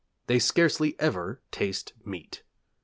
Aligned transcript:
They 0.25 0.39
scarcely 0.39 0.99
ever 0.99 1.41
taste 1.51 1.93
meat.' 2.03 2.41